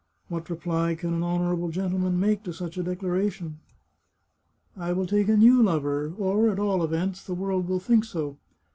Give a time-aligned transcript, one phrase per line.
[0.29, 3.59] "What reply can an honourable gentleman make to such a declaration?"
[4.75, 8.37] I will take a new lover, or, at all events, the world will think so.